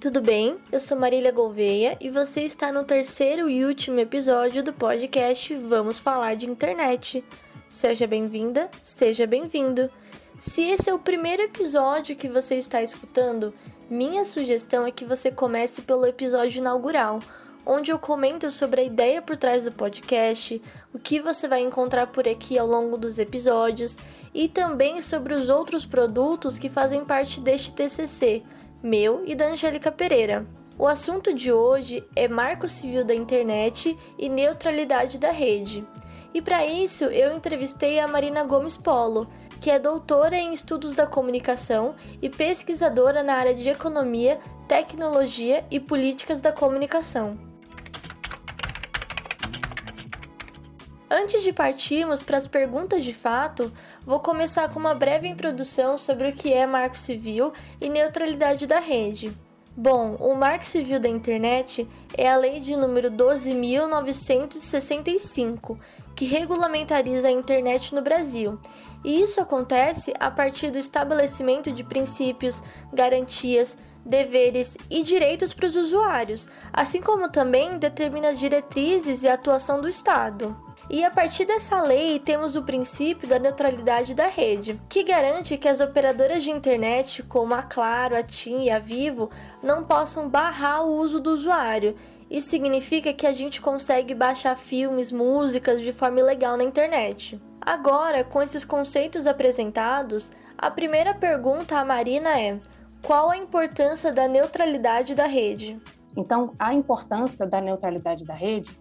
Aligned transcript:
tudo 0.00 0.22
bem? 0.22 0.56
Eu 0.72 0.80
sou 0.80 0.98
Marília 0.98 1.30
Gouveia 1.30 1.94
e 2.00 2.08
você 2.08 2.40
está 2.40 2.72
no 2.72 2.84
terceiro 2.84 3.50
e 3.50 3.66
último 3.66 4.00
episódio 4.00 4.62
do 4.62 4.72
podcast 4.72 5.54
Vamos 5.56 5.98
Falar 5.98 6.36
de 6.36 6.46
Internet. 6.46 7.22
Seja 7.68 8.06
bem-vinda, 8.06 8.70
seja 8.82 9.26
bem-vindo. 9.26 9.90
Se 10.38 10.62
esse 10.62 10.88
é 10.88 10.94
o 10.94 10.98
primeiro 10.98 11.42
episódio 11.42 12.16
que 12.16 12.30
você 12.30 12.54
está 12.54 12.80
escutando, 12.80 13.52
minha 13.90 14.24
sugestão 14.24 14.86
é 14.86 14.90
que 14.90 15.04
você 15.04 15.30
comece 15.30 15.82
pelo 15.82 16.06
episódio 16.06 16.60
inaugural, 16.60 17.18
onde 17.66 17.90
eu 17.90 17.98
comento 17.98 18.50
sobre 18.50 18.80
a 18.80 18.84
ideia 18.84 19.20
por 19.20 19.36
trás 19.36 19.64
do 19.64 19.72
podcast, 19.72 20.62
o 20.94 20.98
que 20.98 21.20
você 21.20 21.46
vai 21.46 21.60
encontrar 21.60 22.06
por 22.06 22.26
aqui 22.26 22.58
ao 22.58 22.66
longo 22.66 22.96
dos 22.96 23.18
episódios 23.18 23.98
e 24.32 24.48
também 24.48 25.02
sobre 25.02 25.34
os 25.34 25.50
outros 25.50 25.84
produtos 25.84 26.58
que 26.58 26.70
fazem 26.70 27.04
parte 27.04 27.38
deste 27.38 27.70
TCC 27.70 28.42
meu 28.82 29.22
e 29.26 29.34
da 29.34 29.46
Angélica 29.48 29.92
Pereira. 29.92 30.46
O 30.78 30.86
assunto 30.86 31.34
de 31.34 31.52
hoje 31.52 32.02
é 32.16 32.26
Marco 32.26 32.66
Civil 32.66 33.04
da 33.04 33.14
Internet 33.14 33.96
e 34.18 34.28
Neutralidade 34.28 35.18
da 35.18 35.30
Rede. 35.30 35.86
E 36.32 36.40
para 36.40 36.64
isso 36.64 37.04
eu 37.04 37.36
entrevistei 37.36 37.98
a 37.98 38.08
Marina 38.08 38.42
Gomes 38.44 38.76
Polo, 38.76 39.28
que 39.60 39.70
é 39.70 39.78
doutora 39.78 40.36
em 40.36 40.52
Estudos 40.52 40.94
da 40.94 41.06
Comunicação 41.06 41.94
e 42.22 42.30
pesquisadora 42.30 43.22
na 43.22 43.34
área 43.34 43.54
de 43.54 43.68
Economia, 43.68 44.38
Tecnologia 44.66 45.64
e 45.70 45.78
Políticas 45.78 46.40
da 46.40 46.50
Comunicação. 46.50 47.49
Antes 51.12 51.42
de 51.42 51.52
partirmos 51.52 52.22
para 52.22 52.36
as 52.36 52.46
perguntas 52.46 53.02
de 53.02 53.12
fato, 53.12 53.72
vou 54.06 54.20
começar 54.20 54.72
com 54.72 54.78
uma 54.78 54.94
breve 54.94 55.26
introdução 55.26 55.98
sobre 55.98 56.28
o 56.28 56.32
que 56.32 56.52
é 56.52 56.64
Marco 56.64 56.96
Civil 56.96 57.52
e 57.80 57.88
neutralidade 57.88 58.64
da 58.64 58.78
rede. 58.78 59.36
Bom, 59.76 60.14
o 60.20 60.36
Marco 60.36 60.64
Civil 60.64 61.00
da 61.00 61.08
Internet 61.08 61.88
é 62.16 62.30
a 62.30 62.36
lei 62.36 62.60
de 62.60 62.76
número 62.76 63.10
12.965, 63.10 65.76
que 66.14 66.26
regulamentariza 66.26 67.26
a 67.26 67.32
internet 67.32 67.92
no 67.92 68.02
Brasil. 68.02 68.56
E 69.02 69.20
isso 69.20 69.40
acontece 69.40 70.14
a 70.20 70.30
partir 70.30 70.70
do 70.70 70.78
estabelecimento 70.78 71.72
de 71.72 71.82
princípios, 71.82 72.62
garantias, 72.92 73.76
deveres 74.06 74.78
e 74.88 75.02
direitos 75.02 75.52
para 75.52 75.66
os 75.66 75.74
usuários, 75.74 76.48
assim 76.72 77.00
como 77.00 77.28
também 77.28 77.78
determina 77.78 78.28
as 78.28 78.38
diretrizes 78.38 79.24
e 79.24 79.28
a 79.28 79.34
atuação 79.34 79.80
do 79.80 79.88
Estado. 79.88 80.69
E 80.92 81.04
a 81.04 81.10
partir 81.10 81.44
dessa 81.44 81.80
lei, 81.80 82.18
temos 82.18 82.56
o 82.56 82.64
princípio 82.64 83.28
da 83.28 83.38
neutralidade 83.38 84.12
da 84.12 84.26
rede, 84.26 84.82
que 84.88 85.04
garante 85.04 85.56
que 85.56 85.68
as 85.68 85.80
operadoras 85.80 86.42
de 86.42 86.50
internet, 86.50 87.22
como 87.22 87.54
a 87.54 87.62
Claro, 87.62 88.16
a 88.16 88.24
TIM 88.24 88.64
e 88.64 88.70
a 88.70 88.80
Vivo, 88.80 89.30
não 89.62 89.84
possam 89.84 90.28
barrar 90.28 90.84
o 90.84 90.96
uso 90.96 91.20
do 91.20 91.30
usuário. 91.30 91.94
Isso 92.28 92.48
significa 92.48 93.12
que 93.12 93.24
a 93.24 93.32
gente 93.32 93.60
consegue 93.60 94.16
baixar 94.16 94.56
filmes, 94.56 95.12
músicas 95.12 95.80
de 95.80 95.92
forma 95.92 96.18
ilegal 96.18 96.56
na 96.56 96.64
internet. 96.64 97.40
Agora, 97.60 98.24
com 98.24 98.42
esses 98.42 98.64
conceitos 98.64 99.28
apresentados, 99.28 100.32
a 100.58 100.72
primeira 100.72 101.14
pergunta 101.14 101.78
à 101.78 101.84
Marina 101.84 102.36
é: 102.36 102.58
qual 103.00 103.30
a 103.30 103.36
importância 103.36 104.10
da 104.10 104.26
neutralidade 104.26 105.14
da 105.14 105.26
rede? 105.26 105.80
Então, 106.16 106.52
a 106.58 106.74
importância 106.74 107.46
da 107.46 107.60
neutralidade 107.60 108.24
da 108.24 108.34
rede 108.34 108.79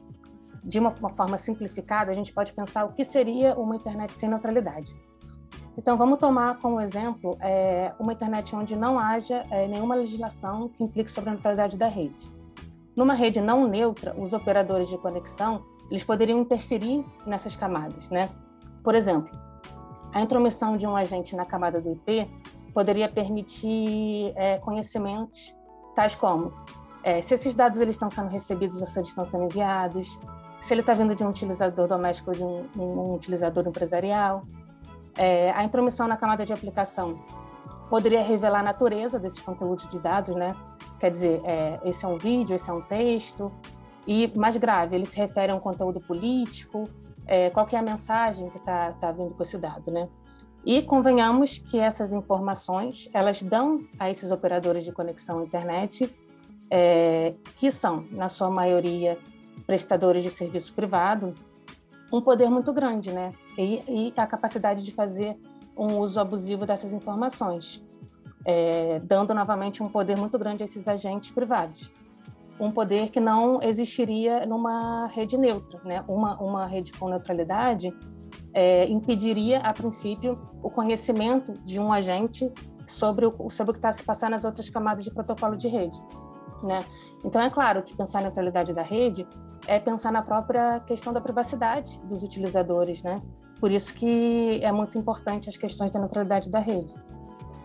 de 0.64 0.80
uma, 0.80 0.90
uma 1.00 1.10
forma 1.10 1.38
simplificada, 1.38 2.12
a 2.12 2.14
gente 2.14 2.34
pode 2.34 2.54
pensar 2.54 2.86
o 2.86 2.94
que 2.94 3.04
seria 3.04 3.56
uma 3.56 3.76
internet 3.76 4.14
sem 4.14 4.30
neutralidade. 4.30 4.96
Então, 5.78 5.96
vamos 5.96 6.20
tomar 6.20 6.58
como 6.60 6.82
exemplo 6.82 7.38
é, 7.40 7.94
uma 8.00 8.12
internet 8.12 8.54
onde 8.56 8.76
não 8.76 9.00
haja 9.00 9.44
é, 9.50 9.68
nenhuma 9.68 9.96
legislação 9.96 10.68
que 10.70 10.84
implique 10.84 11.10
sobre 11.10 11.30
a 11.30 11.34
neutralidade 11.34 11.78
da 11.78 11.88
rede. 11.88 12.22
Numa 12.96 13.14
rede 13.14 13.40
não 13.40 13.66
neutra, 13.68 14.14
os 14.20 14.34
operadores 14.34 14.90
de 14.90 14.98
conexão 14.98 15.64
eles 15.90 16.04
poderiam 16.04 16.40
interferir 16.40 17.06
nessas 17.26 17.56
camadas, 17.56 18.10
né? 18.10 18.30
Por 18.84 18.94
exemplo, 18.94 19.30
a 20.14 20.22
intromissão 20.22 20.76
de 20.76 20.86
um 20.86 20.96
agente 20.96 21.36
na 21.36 21.46
camada 21.46 21.80
do 21.80 21.92
IP 21.94 22.30
poderia 22.74 23.10
permitir 23.10 24.34
é, 24.36 24.58
conhecimentos 24.60 25.56
tais 25.96 26.14
como 26.14 26.54
é, 27.04 27.22
se 27.22 27.34
esses 27.34 27.56
dados 27.56 27.80
eles 27.80 27.96
estão 27.96 28.10
sendo 28.10 28.30
recebidos 28.30 28.82
ou 28.82 28.88
se 28.88 29.00
eles 29.00 29.10
estão 29.10 29.24
sendo 29.24 29.46
enviados, 29.46 30.20
se 30.60 30.74
ele 30.74 30.82
está 30.82 30.94
vindo 30.94 31.16
de 31.16 31.24
um 31.24 31.30
utilizador 31.30 31.88
doméstico 31.88 32.32
ou 32.32 32.36
de 32.36 32.44
um, 32.44 32.66
um 32.78 33.14
utilizador 33.14 33.68
empresarial. 33.68 34.44
É, 35.18 35.52
a 35.52 35.64
intromissão 35.64 36.08
na 36.08 36.18
camada 36.18 36.46
de 36.46 36.54
aplicação 36.54 37.20
poderia 37.90 38.22
revelar 38.22 38.60
a 38.60 38.64
natureza 38.64 39.20
desses 39.20 39.40
conteúdos 39.40 39.88
de 39.88 40.00
dados, 40.00 40.36
né? 40.36 40.56
Quer 41.00 41.12
dizer, 41.12 41.42
é, 41.44 41.80
esse 41.84 42.06
é 42.06 42.08
um 42.08 42.18
vídeo, 42.18 42.56
esse 42.56 42.70
é 42.70 42.74
um 42.74 42.82
texto. 42.82 43.52
E, 44.06 44.32
mais 44.38 44.56
grave, 44.58 44.96
ele 44.96 45.06
se 45.06 45.18
refere 45.18 45.52
a 45.52 45.56
um 45.56 45.60
conteúdo 45.60 46.00
político, 46.00 46.84
é, 47.26 47.50
qual 47.50 47.68
é 47.72 47.76
a 47.76 47.82
mensagem 47.82 48.50
que 48.50 48.58
está 48.58 48.92
tá 48.94 49.12
vindo 49.12 49.34
com 49.34 49.44
esse 49.44 49.58
dado, 49.58 49.92
né? 49.92 50.08
E 50.66 50.82
convenhamos 50.82 51.58
que 51.58 51.80
essas 51.80 52.12
informações, 52.12 53.10
elas 53.14 53.42
dão 53.42 53.80
a 53.98 54.10
esses 54.10 54.32
operadores 54.32 54.84
de 54.84 54.92
conexão 54.92 55.40
à 55.40 55.44
internet, 55.44 56.14
é, 56.70 57.34
que 57.56 57.72
são, 57.72 58.06
na 58.12 58.28
sua 58.28 58.50
maioria, 58.50 59.18
prestadores 59.70 60.24
de 60.24 60.32
serviço 60.32 60.74
privado 60.74 61.32
um 62.12 62.20
poder 62.20 62.50
muito 62.50 62.74
grande, 62.74 63.14
né? 63.14 63.32
E, 63.56 63.84
e 63.88 64.14
a 64.18 64.26
capacidade 64.26 64.84
de 64.84 64.92
fazer 64.92 65.38
um 65.78 66.00
uso 66.00 66.20
abusivo 66.20 66.66
dessas 66.66 66.92
informações, 66.92 67.86
é, 68.44 69.00
dando 69.02 69.32
novamente 69.32 69.84
um 69.84 69.88
poder 69.88 70.18
muito 70.18 70.40
grande 70.40 70.64
a 70.64 70.66
esses 70.66 70.88
agentes 70.88 71.30
privados. 71.30 71.92
Um 72.60 72.72
poder 72.72 73.12
que 73.12 73.20
não 73.20 73.62
existiria 73.62 74.44
numa 74.44 75.06
rede 75.06 75.38
neutra, 75.38 75.80
né? 75.86 76.04
Uma, 76.08 76.36
uma 76.42 76.66
rede 76.66 76.92
com 76.94 77.08
neutralidade 77.08 77.94
é, 78.52 78.88
impediria, 78.88 79.60
a 79.60 79.72
princípio, 79.72 80.40
o 80.64 80.72
conhecimento 80.72 81.54
de 81.64 81.80
um 81.80 81.94
agente 81.94 82.52
sobre 82.88 83.28
o, 83.28 83.50
sobre 83.52 83.70
o 83.70 83.74
que 83.76 83.78
está 83.78 83.92
se 83.92 84.02
passando 84.02 84.32
nas 84.32 84.44
outras 84.44 84.68
camadas 84.68 85.04
de 85.04 85.12
protocolo 85.12 85.56
de 85.56 85.68
rede. 85.68 86.02
Né? 86.64 86.84
Então, 87.24 87.40
é 87.40 87.52
claro 87.52 87.84
que 87.84 87.96
pensar 87.96 88.20
na 88.20 88.24
neutralidade 88.24 88.74
da 88.74 88.82
rede 88.82 89.28
é 89.68 89.80
pensar 89.80 90.12
na 90.12 90.22
própria 90.22 90.80
questão 90.82 91.14
da 91.14 91.22
privacidade 91.22 92.00
dos 92.06 92.24
utilizadores, 92.24 93.04
né? 93.04 93.22
Por 93.60 93.72
isso 93.72 93.94
que 93.94 94.60
é 94.64 94.72
muito 94.72 94.98
importante 94.98 95.50
as 95.50 95.58
questões 95.58 95.92
da 95.92 96.00
neutralidade 96.00 96.50
da 96.50 96.60
rede. 96.60 96.94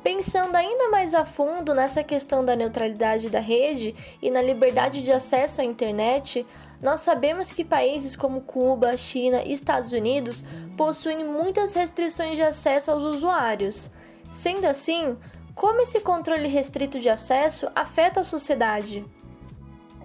Pensando 0.02 0.54
ainda 0.54 0.90
mais 0.90 1.14
a 1.14 1.24
fundo 1.24 1.72
nessa 1.72 2.04
questão 2.04 2.44
da 2.44 2.54
neutralidade 2.54 3.30
da 3.30 3.40
rede 3.40 3.94
e 4.20 4.30
na 4.30 4.42
liberdade 4.42 5.00
de 5.00 5.10
acesso 5.10 5.62
à 5.62 5.64
internet, 5.64 6.46
nós 6.82 7.00
sabemos 7.00 7.50
que 7.50 7.64
países 7.64 8.14
como 8.14 8.42
Cuba, 8.42 8.94
China 8.98 9.42
e 9.42 9.52
Estados 9.52 9.92
Unidos 9.92 10.44
possuem 10.76 11.24
muitas 11.24 11.72
restrições 11.72 12.36
de 12.36 12.42
acesso 12.42 12.90
aos 12.90 13.02
usuários. 13.02 13.90
Sendo 14.30 14.66
assim, 14.66 15.16
como 15.54 15.80
esse 15.80 16.00
controle 16.00 16.48
restrito 16.48 16.98
de 16.98 17.08
acesso 17.08 17.70
afeta 17.74 18.20
a 18.20 18.24
sociedade? 18.24 19.06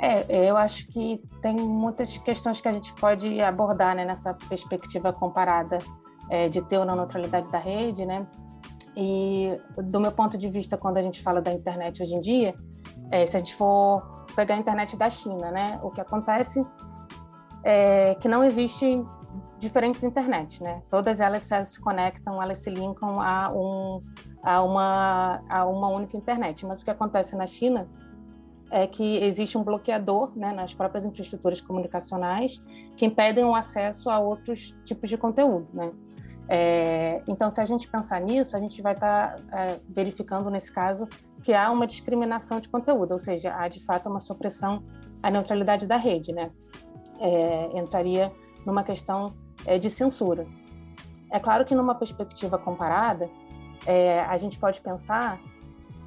É, 0.02 0.50
eu 0.50 0.56
acho 0.56 0.88
que 0.88 1.22
tem 1.42 1.56
muitas 1.58 2.18
questões 2.20 2.62
que 2.62 2.68
a 2.70 2.72
gente 2.72 2.94
pode 2.94 3.42
abordar 3.42 3.94
né, 3.96 4.06
nessa 4.06 4.34
perspectiva 4.34 5.12
comparada 5.12 5.78
é, 6.30 6.48
de 6.48 6.64
ter 6.64 6.78
ou 6.78 6.86
não 6.86 6.96
neutralidade 6.96 7.52
da 7.52 7.58
rede, 7.58 8.06
né? 8.06 8.26
E 8.96 9.60
do 9.78 10.00
meu 10.00 10.12
ponto 10.12 10.38
de 10.38 10.50
vista, 10.50 10.78
quando 10.78 10.98
a 10.98 11.02
gente 11.02 11.22
fala 11.22 11.42
da 11.42 11.52
internet 11.52 12.02
hoje 12.02 12.16
em 12.16 12.22
dia, 12.22 12.56
é, 13.12 13.26
se 13.26 13.36
a 13.36 13.40
gente 13.40 13.54
for 13.56 14.26
pegar 14.36 14.56
a 14.56 14.58
internet 14.58 14.96
da 14.96 15.10
China, 15.10 15.52
né? 15.52 15.80
O 15.84 15.92
que 15.92 16.00
acontece 16.00 16.66
é 17.64 18.16
que 18.16 18.30
não 18.30 18.42
existe 18.44 19.04
diferentes 19.58 20.04
internets, 20.04 20.62
né? 20.62 20.82
Todas 20.90 21.20
elas 21.20 21.44
se 21.44 21.82
conectam, 21.82 22.42
elas 22.42 22.60
se 22.60 22.70
linkam 22.70 23.20
a, 23.20 23.52
um, 23.52 24.02
a, 24.42 24.64
uma, 24.64 25.44
a 25.50 25.66
uma 25.66 25.90
única 25.90 26.16
internet. 26.16 26.66
Mas 26.66 26.82
o 26.82 26.86
que 26.86 26.92
acontece 26.92 27.36
na 27.36 27.46
China 27.46 27.88
é 28.72 28.86
que 28.86 29.18
existe 29.24 29.58
um 29.58 29.64
bloqueador 29.64 30.32
né, 30.36 30.52
nas 30.52 30.74
próprias 30.74 31.06
infraestruturas 31.06 31.60
comunicacionais 31.60 32.62
que 32.96 33.06
impedem 33.06 33.44
o 33.44 33.56
acesso 33.56 34.10
a 34.10 34.20
outros 34.20 34.76
tipos 34.84 35.10
de 35.10 35.18
conteúdo, 35.18 35.68
né? 35.74 35.92
É, 36.52 37.22
então, 37.28 37.52
se 37.52 37.62
a 37.62 37.66
gente 37.66 37.88
pensar 37.88 38.20
nisso, 38.20 38.58
a 38.58 38.60
gente 38.60 38.82
vai 38.82 38.94
estar 38.94 39.36
tá, 39.36 39.58
é, 39.58 39.80
verificando, 39.88 40.50
nesse 40.50 40.72
caso, 40.72 41.08
que 41.44 41.54
há 41.54 41.70
uma 41.70 41.86
discriminação 41.86 42.60
de 42.60 42.68
conteúdo, 42.68 43.12
ou 43.12 43.20
seja, 43.20 43.54
há 43.56 43.68
de 43.68 43.80
fato 43.86 44.10
uma 44.10 44.20
supressão 44.20 44.84
à 45.22 45.30
neutralidade 45.30 45.86
da 45.86 45.96
rede, 45.96 46.34
né? 46.34 46.50
É, 47.20 47.80
entraria 47.80 48.32
numa 48.66 48.84
questão 48.84 49.28
é, 49.64 49.78
de 49.78 49.92
censura. 49.92 50.48
É 51.32 51.40
claro 51.40 51.66
que, 51.66 51.76
numa 51.76 51.94
perspectiva 51.94 52.58
comparada, 52.58 53.30
é, 53.86 54.22
a 54.22 54.36
gente 54.36 54.58
pode 54.58 54.82
pensar 54.82 55.40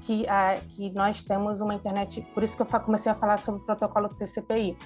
que, 0.02 0.28
a, 0.28 0.56
que 0.69 0.90
nós 0.90 1.22
temos 1.22 1.60
uma 1.60 1.75
internet, 1.75 2.20
por 2.34 2.43
isso 2.43 2.56
que 2.56 2.62
eu 2.62 2.81
comecei 2.81 3.10
a 3.10 3.14
falar 3.14 3.38
sobre 3.38 3.62
o 3.62 3.64
protocolo 3.64 4.08
TCP/IP, 4.10 4.76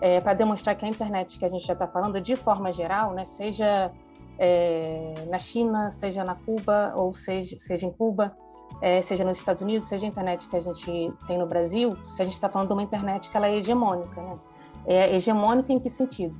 é, 0.00 0.20
para 0.20 0.34
demonstrar 0.34 0.74
que 0.74 0.84
a 0.84 0.88
internet 0.88 1.38
que 1.38 1.44
a 1.44 1.48
gente 1.48 1.64
já 1.64 1.72
está 1.72 1.86
falando, 1.86 2.20
de 2.20 2.36
forma 2.36 2.72
geral, 2.72 3.14
né, 3.14 3.24
seja 3.24 3.92
é, 4.38 5.14
na 5.30 5.38
China, 5.38 5.90
seja 5.90 6.24
na 6.24 6.34
Cuba 6.34 6.92
ou 6.96 7.12
seja, 7.12 7.56
seja 7.58 7.86
em 7.86 7.92
Cuba, 7.92 8.36
é, 8.82 9.00
seja 9.00 9.24
nos 9.24 9.38
Estados 9.38 9.62
Unidos, 9.62 9.88
seja 9.88 10.04
a 10.06 10.08
internet 10.08 10.48
que 10.48 10.56
a 10.56 10.60
gente 10.60 11.12
tem 11.26 11.38
no 11.38 11.46
Brasil, 11.46 11.96
se 12.08 12.20
a 12.20 12.24
gente 12.24 12.34
está 12.34 12.48
falando 12.48 12.68
de 12.68 12.74
uma 12.74 12.82
internet 12.82 13.30
que 13.30 13.36
ela 13.36 13.46
é 13.46 13.56
hegemônica, 13.56 14.20
né? 14.20 14.38
É 14.86 15.14
hegemônica 15.14 15.72
em 15.72 15.78
que 15.78 15.88
sentido? 15.88 16.36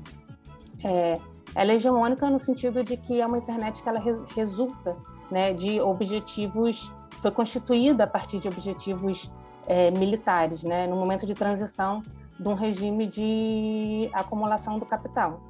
É, 0.85 1.19
ela 1.55 1.73
é 1.73 1.75
hegemônica 1.77 2.29
no 2.29 2.39
sentido 2.39 2.83
de 2.83 2.97
que 2.97 3.21
é 3.21 3.27
uma 3.27 3.39
internet 3.39 3.83
que 3.83 3.89
ela 3.89 4.03
resulta 4.35 4.97
né, 5.31 5.55
de 5.55 5.81
objetivos, 5.81 6.93
foi 7.25 7.31
constituída 7.31 8.05
a 8.05 8.07
partir 8.07 8.39
de 8.39 8.49
objetivos 8.49 9.33
é, 9.67 9.91
militares, 9.91 10.63
né, 10.63 10.87
no 10.87 10.95
momento 10.95 11.25
de 11.25 11.35
transição 11.35 12.03
de 12.39 12.47
um 12.47 12.53
regime 12.53 13.07
de 13.07 14.11
acumulação 14.13 14.79
do 14.79 14.85
capital. 14.85 15.41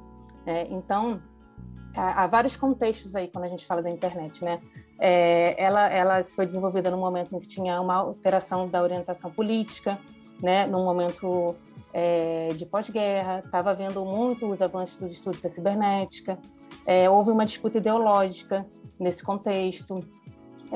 Né? 0.45 0.67
Então, 0.69 1.21
há, 1.93 2.25
vários 2.27 2.55
contextos 2.55 3.13
aí 3.13 3.27
quando 3.27 3.43
a 3.43 3.49
gente 3.49 3.65
fala 3.65 3.81
da 3.81 3.89
internet, 3.89 4.41
né? 4.41 4.61
É, 4.97 5.61
ela, 5.61 5.89
ela 5.89 6.23
foi 6.23 6.45
desenvolvida 6.45 6.89
no 6.89 6.97
momento 6.97 7.35
em 7.35 7.39
que 7.39 7.47
tinha 7.47 7.81
uma 7.81 7.95
alteração 7.95 8.69
da 8.69 8.81
orientação 8.81 9.29
política, 9.29 9.99
né? 10.41 10.65
Num 10.65 10.85
momento 10.85 11.55
é, 11.91 12.49
de 12.55 12.65
pós-guerra, 12.65 13.41
estava 13.43 13.71
havendo 13.71 14.05
muito 14.05 14.49
os 14.49 14.61
avanços 14.61 14.95
dos 14.95 15.11
estudos 15.11 15.41
da 15.41 15.49
cibernética, 15.49 16.39
é, 16.85 17.09
houve 17.09 17.31
uma 17.31 17.45
disputa 17.45 17.79
ideológica 17.79 18.65
nesse 18.97 19.21
contexto. 19.21 19.95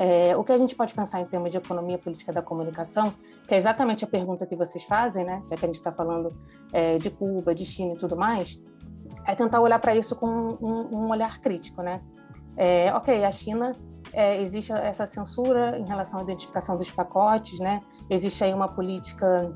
É, 0.02 0.34
o 0.34 0.42
que 0.42 0.50
a 0.50 0.56
gente 0.56 0.74
pode 0.74 0.94
pensar 0.94 1.20
em 1.20 1.26
termos 1.26 1.52
de 1.52 1.58
economia 1.58 1.98
política 1.98 2.32
da 2.32 2.40
comunicação, 2.40 3.12
que 3.46 3.52
é 3.52 3.58
exatamente 3.58 4.02
a 4.02 4.08
pergunta 4.08 4.46
que 4.46 4.56
vocês 4.56 4.82
fazem, 4.84 5.26
né? 5.26 5.42
Já 5.46 5.56
que 5.56 5.64
a 5.66 5.68
gente 5.68 5.74
está 5.74 5.92
falando 5.92 6.34
é, 6.72 6.96
de 6.96 7.10
Cuba, 7.10 7.54
de 7.54 7.66
China 7.66 7.92
e 7.92 7.96
tudo 7.98 8.16
mais, 8.16 8.58
é 9.26 9.34
tentar 9.34 9.60
olhar 9.60 9.78
para 9.78 9.94
isso 9.94 10.16
com 10.16 10.26
um, 10.26 10.88
um, 10.90 11.10
olhar 11.10 11.38
crítico, 11.38 11.82
né? 11.82 12.00
É, 12.56 12.90
ok, 12.94 13.22
a 13.26 13.30
China 13.30 13.72
é, 14.14 14.40
existe 14.40 14.72
essa 14.72 15.04
censura 15.04 15.78
em 15.78 15.84
relação 15.84 16.18
à 16.18 16.22
identificação 16.22 16.78
dos 16.78 16.90
pacotes, 16.90 17.60
né? 17.60 17.82
Existe 18.08 18.42
aí 18.42 18.54
uma 18.54 18.68
política 18.68 19.54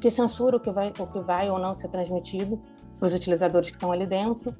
que 0.00 0.10
censura 0.10 0.56
o 0.56 0.60
que 0.60 0.72
vai, 0.72 0.92
o 0.98 1.06
que 1.06 1.20
vai 1.20 1.48
ou 1.48 1.60
não 1.60 1.72
ser 1.72 1.90
transmitido 1.90 2.60
para 2.98 3.06
os 3.06 3.14
utilizadores 3.14 3.70
que 3.70 3.76
estão 3.76 3.92
ali 3.92 4.04
dentro. 4.04 4.52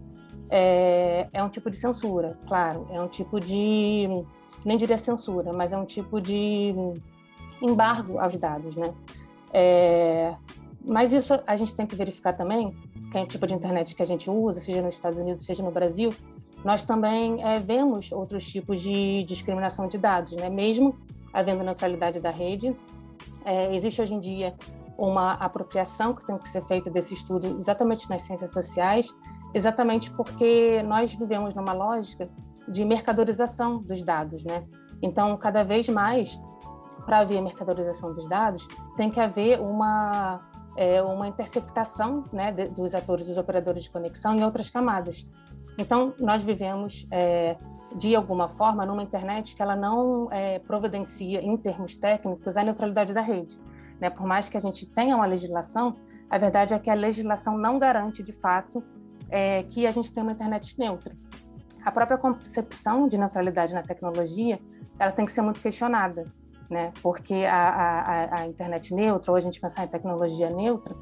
É, 0.48 1.28
é 1.32 1.42
um 1.42 1.48
tipo 1.48 1.68
de 1.68 1.76
censura, 1.76 2.38
claro, 2.46 2.86
é 2.92 3.00
um 3.00 3.08
tipo 3.08 3.40
de 3.40 4.24
nem 4.66 4.76
diria 4.76 4.98
censura, 4.98 5.52
mas 5.52 5.72
é 5.72 5.78
um 5.78 5.84
tipo 5.84 6.20
de 6.20 6.74
embargo 7.62 8.18
aos 8.18 8.36
dados, 8.36 8.74
né? 8.74 8.92
É, 9.52 10.34
mas 10.84 11.12
isso 11.12 11.40
a 11.46 11.56
gente 11.56 11.72
tem 11.72 11.86
que 11.86 11.94
verificar 11.94 12.32
também, 12.32 12.76
que 13.12 13.16
é 13.16 13.24
tipo 13.24 13.46
de 13.46 13.54
internet 13.54 13.94
que 13.94 14.02
a 14.02 14.06
gente 14.06 14.28
usa, 14.28 14.60
seja 14.60 14.82
nos 14.82 14.94
Estados 14.94 15.20
Unidos, 15.20 15.44
seja 15.44 15.62
no 15.62 15.70
Brasil, 15.70 16.12
nós 16.64 16.82
também 16.82 17.42
é, 17.44 17.60
vemos 17.60 18.10
outros 18.10 18.44
tipos 18.44 18.80
de 18.80 19.22
discriminação 19.22 19.86
de 19.86 19.98
dados, 19.98 20.32
né? 20.32 20.50
Mesmo 20.50 20.98
havendo 21.32 21.62
neutralidade 21.62 22.18
da 22.18 22.30
rede, 22.30 22.76
é, 23.44 23.72
existe 23.72 24.02
hoje 24.02 24.14
em 24.14 24.20
dia 24.20 24.52
uma 24.98 25.34
apropriação 25.34 26.12
que 26.12 26.26
tem 26.26 26.36
que 26.38 26.48
ser 26.48 26.62
feita 26.62 26.90
desse 26.90 27.14
estudo 27.14 27.56
exatamente 27.56 28.10
nas 28.10 28.22
ciências 28.22 28.50
sociais, 28.50 29.14
exatamente 29.54 30.10
porque 30.10 30.82
nós 30.82 31.14
vivemos 31.14 31.54
numa 31.54 31.72
lógica 31.72 32.28
de 32.68 32.84
mercadorização 32.84 33.82
dos 33.82 34.02
dados, 34.02 34.44
né? 34.44 34.64
Então, 35.02 35.36
cada 35.36 35.62
vez 35.62 35.88
mais, 35.88 36.40
para 37.04 37.20
haver 37.20 37.40
mercadorização 37.40 38.12
dos 38.12 38.28
dados, 38.28 38.66
tem 38.96 39.10
que 39.10 39.20
haver 39.20 39.60
uma 39.60 40.40
é, 40.76 41.02
uma 41.02 41.26
interceptação, 41.26 42.24
né, 42.32 42.52
de, 42.52 42.68
dos 42.68 42.94
atores, 42.94 43.26
dos 43.26 43.38
operadores 43.38 43.84
de 43.84 43.90
conexão 43.90 44.34
em 44.34 44.44
outras 44.44 44.68
camadas. 44.68 45.26
Então, 45.78 46.14
nós 46.20 46.42
vivemos 46.42 47.06
é, 47.10 47.56
de 47.96 48.14
alguma 48.14 48.46
forma 48.46 48.84
numa 48.84 49.02
internet 49.02 49.56
que 49.56 49.62
ela 49.62 49.74
não 49.74 50.30
é, 50.30 50.58
providencia, 50.58 51.40
em 51.40 51.56
termos 51.56 51.96
técnicos, 51.96 52.56
a 52.58 52.62
neutralidade 52.62 53.14
da 53.14 53.22
rede. 53.22 53.58
Né? 53.98 54.10
Por 54.10 54.26
mais 54.26 54.50
que 54.50 54.56
a 54.56 54.60
gente 54.60 54.86
tenha 54.86 55.16
uma 55.16 55.24
legislação, 55.24 55.96
a 56.28 56.36
verdade 56.36 56.74
é 56.74 56.78
que 56.78 56.90
a 56.90 56.94
legislação 56.94 57.56
não 57.56 57.78
garante, 57.78 58.22
de 58.22 58.32
fato, 58.32 58.84
é, 59.30 59.62
que 59.62 59.86
a 59.86 59.90
gente 59.90 60.12
tenha 60.12 60.24
uma 60.24 60.32
internet 60.32 60.78
neutra 60.78 61.16
a 61.86 61.92
própria 61.92 62.18
concepção 62.18 63.06
de 63.06 63.16
neutralidade 63.16 63.72
na 63.72 63.80
tecnologia 63.80 64.58
ela 64.98 65.12
tem 65.12 65.24
que 65.24 65.30
ser 65.30 65.40
muito 65.40 65.60
questionada, 65.60 66.26
né? 66.68 66.92
Porque 67.00 67.44
a, 67.48 67.68
a, 67.68 68.40
a 68.40 68.46
internet 68.48 68.92
neutra, 68.92 69.30
ou 69.30 69.36
a 69.36 69.40
gente 69.40 69.60
pensar 69.60 69.84
em 69.84 69.86
tecnologia 69.86 70.50
neutra, 70.50 70.96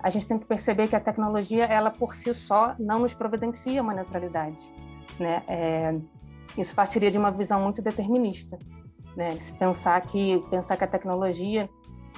a 0.00 0.10
gente 0.10 0.26
tem 0.26 0.36
que 0.36 0.46
perceber 0.46 0.88
que 0.88 0.96
a 0.96 1.00
tecnologia, 1.00 1.64
ela 1.64 1.92
por 1.92 2.16
si 2.16 2.34
só, 2.34 2.74
não 2.76 2.98
nos 2.98 3.14
providencia 3.14 3.80
uma 3.80 3.94
neutralidade, 3.94 4.60
né? 5.20 5.44
É, 5.46 5.94
isso 6.58 6.74
partiria 6.74 7.10
de 7.10 7.16
uma 7.16 7.30
visão 7.30 7.60
muito 7.60 7.80
determinista, 7.80 8.58
né? 9.16 9.38
Se 9.38 9.52
pensar 9.52 10.00
que 10.00 10.44
pensar 10.50 10.76
que 10.76 10.82
a 10.82 10.88
tecnologia 10.88 11.70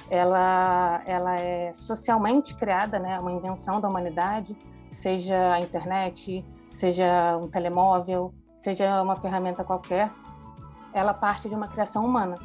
ela 0.09 1.03
ela 1.05 1.35
é 1.35 1.71
socialmente 1.73 2.55
criada, 2.55 2.97
né? 2.97 3.19
Uma 3.19 3.33
invenção 3.33 3.79
da 3.79 3.87
humanidade, 3.87 4.57
seja 4.89 5.53
a 5.53 5.59
internet, 5.59 6.43
seja 6.73 7.37
um 7.37 7.47
telemóvel, 7.47 8.33
seja 8.57 9.01
uma 9.01 9.15
ferramenta 9.15 9.63
qualquer, 9.63 10.11
ela 10.93 11.13
parte 11.13 11.47
de 11.47 11.55
uma 11.55 11.67
criação 11.67 12.05
humana. 12.05 12.35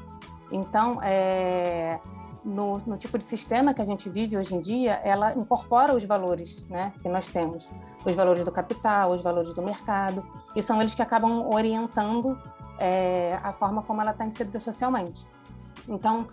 Então, 0.51 1.03
é, 1.03 1.99
no, 2.45 2.79
no, 2.87 2.97
tipo 2.97 3.19
de 3.19 3.25
sistema 3.25 3.75
que 3.75 3.83
a 3.83 3.85
gente 3.85 4.09
vive 4.09 4.37
hoje 4.37 4.55
em 4.55 4.61
dia, 4.61 4.95
ela 5.05 5.35
incorpora 5.35 5.95
os 5.95 6.05
valores 6.05 6.65
né, 6.69 6.93
que 7.03 7.09
nós 7.09 7.29
temos, 7.29 7.69
os 8.07 8.15
valores 8.15 8.45
do 8.45 8.53
capital, 8.53 9.13
os 9.13 9.23
valores 9.23 9.55
do 9.55 9.63
mercado, 9.63 10.25
e 10.55 10.63
são 10.63 10.81
eles 10.81 10.95
que 10.95 11.03
acabam 11.03 11.47
orientando 11.53 12.39
é, 12.79 13.39
a 13.43 13.53
forma 13.53 13.83
como 13.83 14.01
ela 14.01 14.13
está 14.13 14.25
inserida 14.25 14.59
socialmente. 14.59 15.27
Então, 15.87 16.29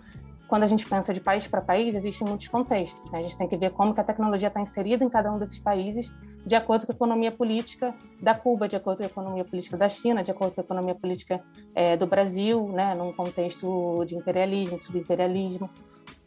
quando 0.48 0.62
a 0.62 0.66
gente 0.66 0.86
pensa 0.86 1.12
de 1.12 1.20
país 1.20 1.46
para 1.48 1.60
país, 1.60 1.94
existem 1.94 2.26
muitos 2.26 2.48
contextos. 2.48 3.10
Né? 3.10 3.18
A 3.18 3.22
gente 3.22 3.36
tem 3.36 3.48
que 3.48 3.56
ver 3.56 3.70
como 3.70 3.92
que 3.92 4.00
a 4.00 4.04
tecnologia 4.04 4.48
está 4.48 4.60
inserida 4.60 5.04
em 5.04 5.08
cada 5.08 5.30
um 5.32 5.38
desses 5.38 5.58
países 5.58 6.10
de 6.46 6.54
acordo 6.54 6.86
com 6.86 6.92
a 6.92 6.94
economia 6.94 7.32
política 7.32 7.92
da 8.22 8.32
Cuba, 8.32 8.68
de 8.68 8.76
acordo 8.76 8.98
com 8.98 9.02
a 9.02 9.06
economia 9.06 9.44
política 9.44 9.76
da 9.76 9.88
China, 9.88 10.22
de 10.22 10.30
acordo 10.30 10.54
com 10.54 10.60
a 10.60 10.64
economia 10.64 10.94
política 10.94 11.42
é, 11.74 11.96
do 11.96 12.06
Brasil, 12.06 12.68
né, 12.68 12.94
num 12.94 13.12
contexto 13.12 14.04
de 14.04 14.14
imperialismo, 14.14 14.78
de 14.78 14.84
subimperialismo. 14.84 15.68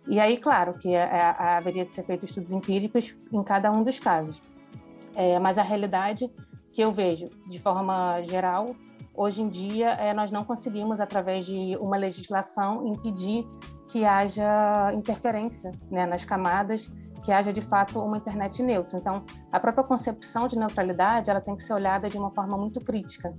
E 0.10 0.20
aí, 0.20 0.38
claro, 0.38 0.74
que 0.74 0.90
é, 0.94 1.00
é, 1.00 1.22
haveria 1.56 1.86
de 1.86 1.94
ser 1.94 2.04
feitos 2.04 2.30
estudos 2.30 2.52
empíricos 2.52 3.16
em 3.32 3.42
cada 3.42 3.72
um 3.72 3.82
dos 3.82 3.98
casos. 3.98 4.42
É, 5.16 5.40
mas 5.40 5.58
a 5.58 5.64
realidade 5.64 6.30
que 6.74 6.84
eu 6.84 6.92
vejo, 6.92 7.30
de 7.48 7.58
forma 7.58 8.22
geral, 8.24 8.76
hoje 9.16 9.42
em 9.42 9.48
dia, 9.48 9.92
é, 9.92 10.14
nós 10.14 10.32
não 10.32 10.44
conseguimos, 10.44 11.00
através 11.00 11.46
de 11.46 11.78
uma 11.80 11.96
legislação, 11.96 12.86
impedir 12.88 13.48
que 13.88 14.04
haja 14.04 14.94
interferência 14.94 15.72
né, 15.90 16.06
nas 16.06 16.26
camadas 16.26 16.92
que 17.24 17.32
haja 17.32 17.52
de 17.52 17.62
fato 17.62 18.00
uma 18.00 18.18
internet 18.18 18.62
neutra. 18.64 18.98
Então, 18.98 19.24
a 19.52 19.60
própria 19.60 19.84
concepção 19.84 20.48
de 20.48 20.58
neutralidade 20.58 21.30
ela 21.30 21.42
tem 21.42 21.56
que 21.56 21.64
ser 21.64 21.74
olhada 21.74 22.10
de 22.10 22.18
uma 22.18 22.32
forma 22.32 22.58
muito 22.58 22.80
crítica. 22.82 23.34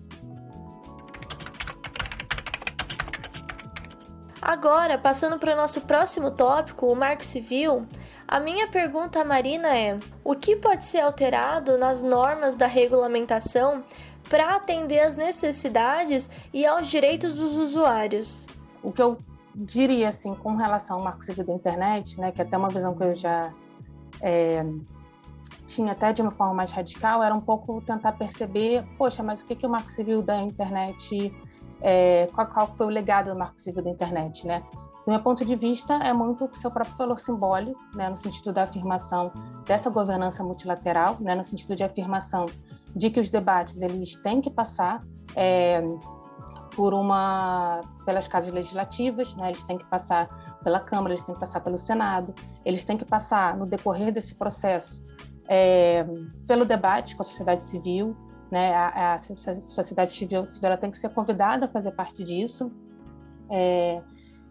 Agora, 4.41 4.97
passando 4.97 5.39
para 5.39 5.53
o 5.53 5.57
nosso 5.57 5.83
próximo 5.83 6.31
tópico, 6.31 6.87
o 6.87 6.97
Marco 6.97 7.25
Civil, 7.25 7.87
a 8.27 8.41
minha 8.41 8.69
pergunta 8.69 9.21
à 9.21 9.25
Marina 9.25 9.77
é: 9.77 9.99
o 10.25 10.35
que 10.35 10.57
pode 10.57 10.85
ser 10.85 11.01
alterado 11.01 11.77
nas 11.77 12.03
normas 12.03 12.57
da 12.57 12.67
regulamentação 12.67 13.85
para 14.29 14.57
atender 14.57 15.01
às 15.01 15.15
necessidades 15.15 16.31
e 16.55 16.65
aos 16.65 16.89
direitos 16.89 17.35
dos 17.35 17.57
usuários? 17.57 18.47
O 18.83 18.91
que 18.91 19.03
eu 19.03 19.19
diria 19.55 20.09
assim 20.09 20.35
com 20.35 20.57
relação 20.57 20.97
ao 20.97 21.03
Marco 21.03 21.25
Civil 21.25 21.45
da 21.45 21.53
internet, 21.53 22.19
né, 22.19 22.33
que 22.33 22.41
é 22.41 22.45
até 22.45 22.57
uma 22.57 22.69
visão 22.69 22.95
que 22.95 23.03
eu 23.03 23.15
já 23.15 23.53
é, 24.21 24.65
tinha 25.67 25.93
até 25.93 26.13
de 26.13 26.21
uma 26.21 26.31
forma 26.31 26.55
mais 26.55 26.73
radical, 26.73 27.23
era 27.23 27.35
um 27.35 27.41
pouco 27.41 27.81
tentar 27.83 28.13
perceber, 28.13 28.85
poxa, 28.99 29.23
mas 29.23 29.41
o 29.41 29.47
que, 29.47 29.55
que 29.55 29.67
o 29.67 29.71
Marco 29.71 29.91
Civil 29.91 30.23
da 30.23 30.41
internet, 30.41 31.33
é, 31.81 32.27
qual, 32.35 32.47
qual 32.49 32.67
foi 32.77 32.87
o 32.87 32.91
legado 32.91 33.31
do 33.31 33.39
Marco 33.39 33.61
Civil 33.61 33.83
da 33.83 33.91
internet, 33.91 34.47
né? 34.47 34.63
Do 35.07 35.13
meu 35.13 35.21
ponto 35.21 35.45
de 35.45 35.57
vista, 35.57 35.95
é 35.95 36.13
muito 36.13 36.45
o 36.45 36.55
seu 36.55 36.71
próprio 36.71 36.97
valor 36.97 37.19
simbólico, 37.19 37.81
né, 37.95 38.09
no 38.09 38.17
sentido 38.17 38.53
da 38.53 38.65
afirmação 38.65 39.33
dessa 39.65 39.89
governança 39.89 40.43
multilateral, 40.45 41.17
né, 41.21 41.35
no 41.35 41.43
sentido 41.43 41.75
de 41.75 41.83
afirmação 41.83 42.47
de 42.95 43.09
que 43.09 43.19
os 43.19 43.29
debates 43.29 43.81
eles 43.81 44.17
têm 44.17 44.41
que 44.41 44.51
passar 44.51 45.03
é, 45.35 45.81
por 46.75 46.93
uma 46.93 47.81
pelas 48.05 48.29
casas 48.29 48.53
legislativas, 48.53 49.35
né, 49.37 49.51
eles 49.51 49.63
têm 49.63 49.79
que 49.79 49.87
passar 49.87 50.29
pela 50.63 50.81
Câmara, 50.81 51.15
eles 51.15 51.25
têm 51.25 51.35
que 51.35 51.41
passar 51.41 51.61
pelo 51.61 51.79
Senado, 51.79 52.35
eles 52.65 52.85
têm 52.85 52.97
que 52.97 53.05
passar, 53.05 53.57
no 53.57 53.67
decorrer 53.67 54.13
desse 54.13 54.35
processo, 54.35 55.03
é, 55.49 56.07
pelo 56.47 56.65
debate 56.65 57.17
com 57.17 57.23
a 57.23 57.25
sociedade 57.25 57.63
civil, 57.63 58.17
né? 58.51 58.75
A, 58.75 59.15
a, 59.15 59.19
sociedade 59.19 60.11
civil, 60.11 60.47
civil 60.47 60.77
tem 60.79 60.91
que 60.91 60.99
ser 60.99 61.11
convidada 61.11 61.67
a 61.67 61.69
fazer 61.69 61.93
parte 61.93 62.25
disso. 62.25 62.71
É, 63.49 64.03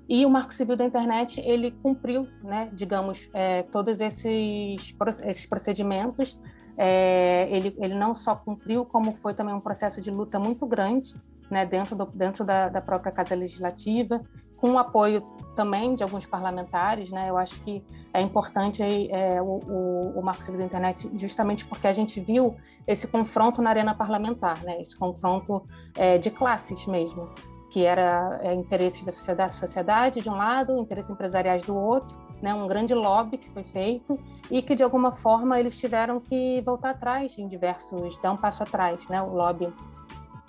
e 0.08 0.26
o 0.26 0.30
Marco 0.30 0.54
Civil 0.54 0.76
da 0.76 0.84
Internet 0.84 1.40
ele 1.42 1.72
cumpriu, 1.72 2.28
né, 2.44 2.70
digamos, 2.74 3.30
é, 3.34 3.64
todos 3.64 4.02
esses, 4.02 4.96
esses 5.24 5.46
procedimentos 5.46 6.40
é, 6.82 7.46
ele, 7.52 7.76
ele 7.78 7.94
não 7.94 8.16
só 8.16 8.34
cumpriu, 8.34 8.86
como 8.86 9.14
foi 9.14 9.34
também 9.34 9.54
um 9.54 9.60
processo 9.60 10.00
de 10.00 10.10
luta 10.10 10.40
muito 10.40 10.66
grande 10.66 11.14
né, 11.52 11.66
dentro, 11.66 11.94
do, 11.94 12.06
dentro 12.06 12.46
da, 12.46 12.70
da 12.70 12.80
própria 12.80 13.12
Casa 13.12 13.36
Legislativa, 13.36 14.22
com 14.60 14.72
o 14.72 14.78
apoio 14.78 15.22
também 15.56 15.96
de 15.96 16.04
alguns 16.04 16.26
parlamentares. 16.26 17.10
Né? 17.10 17.30
Eu 17.30 17.38
acho 17.38 17.60
que 17.62 17.84
é 18.14 18.22
importante 18.22 18.82
é, 19.12 19.42
o, 19.42 19.60
o, 19.68 20.20
o 20.20 20.24
Marco 20.24 20.44
Civil 20.44 20.60
da 20.60 20.66
Internet 20.66 21.10
justamente 21.16 21.66
porque 21.66 21.88
a 21.88 21.94
gente 21.94 22.20
viu 22.20 22.56
esse 22.88 23.08
confronto 23.08 23.62
na 23.62 23.70
arena 23.70 23.94
parlamentar, 23.94 24.64
né? 24.64 24.82
esse 24.82 24.98
confronto 24.98 25.64
é, 25.98 26.18
de 26.18 26.32
classes 26.32 26.86
mesmo, 26.86 27.30
que 27.70 27.86
era 27.86 28.40
é, 28.42 28.54
interesses 28.54 29.04
da 29.04 29.12
sociedade, 29.12 29.54
sociedade 29.54 30.22
de 30.22 30.30
um 30.30 30.36
lado, 30.36 30.78
interesses 30.78 31.12
empresariais 31.12 31.64
do 31.64 31.76
outro, 31.76 32.18
né? 32.42 32.54
um 32.54 32.68
grande 32.68 32.94
lobby 32.94 33.38
que 33.38 33.50
foi 33.52 33.64
feito 33.64 34.18
e 34.50 34.62
que 34.62 34.74
de 34.74 34.84
alguma 34.84 35.12
forma 35.12 35.60
eles 35.60 35.78
tiveram 35.78 36.20
que 36.20 36.62
voltar 36.62 36.92
atrás 36.92 37.38
em 37.38 37.48
diversos, 37.48 38.18
dar 38.20 38.32
um 38.32 38.38
passo 38.38 38.64
atrás, 38.64 39.08
né? 39.08 39.22
o 39.22 39.34
lobby 39.34 39.72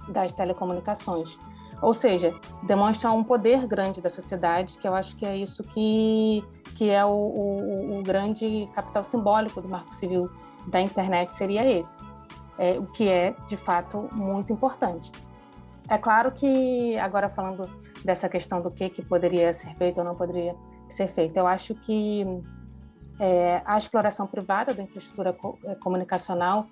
das 0.09 0.33
telecomunicações. 0.33 1.37
Ou 1.83 1.95
seja, 1.95 2.35
demonstra 2.63 3.11
um 3.11 3.25
poder 3.25 3.67
grande 3.67 4.01
da 4.01 4.11
sociedade, 4.11 4.77
que 4.79 4.87
eu 4.87 4.95
acho 4.95 5.17
que 5.17 5.25
é 5.25 5.37
isso 5.37 5.63
que, 5.63 6.45
que 6.75 6.91
é 6.91 7.05
o, 7.05 7.11
o, 7.11 7.99
o 7.99 8.03
grande 8.03 8.69
capital 8.75 9.03
simbólico 9.03 9.61
do 9.61 9.69
Marco 9.69 9.95
Civil 9.95 10.31
da 10.67 10.81
internet, 10.81 11.33
seria 11.33 11.67
esse, 11.67 12.05
é, 12.59 12.79
o 12.79 12.87
que 12.87 13.09
é, 13.09 13.35
de 13.47 13.57
fato, 13.57 14.09
muito 14.13 14.53
importante. 14.53 15.11
É 15.89 15.97
claro 15.97 16.31
que, 16.33 16.99
agora 16.99 17.29
falando 17.29 17.69
dessa 18.05 18.29
questão 18.29 18.61
do 18.61 18.71
que, 18.71 18.91
que 18.91 19.03
poderia 19.03 19.53
ser 19.53 19.75
feito 19.77 19.99
ou 19.99 20.05
não 20.05 20.15
poderia 20.15 20.55
ser 20.89 21.09
feito, 21.09 21.37
eu 21.37 21.47
acho 21.47 21.75
que 21.75 22.25
é, 23.19 23.63
a 23.65 23.77
exploração 23.77 24.27
privada 24.27 24.73
da 24.75 24.83
infraestrutura 24.83 25.37
é, 25.65 25.75
comunicacional 25.77 26.67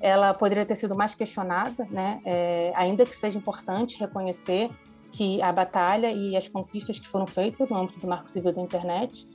ela 0.00 0.32
poderia 0.32 0.64
ter 0.64 0.74
sido 0.74 0.96
mais 0.96 1.14
questionada, 1.14 1.86
né? 1.90 2.20
É, 2.24 2.72
ainda 2.74 3.04
que 3.04 3.14
seja 3.14 3.38
importante 3.38 3.98
reconhecer 3.98 4.70
que 5.12 5.42
a 5.42 5.52
batalha 5.52 6.10
e 6.10 6.36
as 6.36 6.48
conquistas 6.48 6.98
que 6.98 7.08
foram 7.08 7.26
feitas 7.26 7.68
no 7.68 7.76
âmbito 7.76 7.98
do 7.98 8.06
Marco 8.06 8.30
Civil 8.30 8.52
da 8.52 8.62
Internet, 8.62 9.28